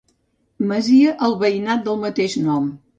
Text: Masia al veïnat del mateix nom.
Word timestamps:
Masia 0.71 1.13
al 1.29 1.37
veïnat 1.47 1.87
del 1.87 2.05
mateix 2.09 2.43
nom. 2.51 2.71